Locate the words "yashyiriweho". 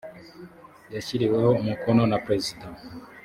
0.93-1.49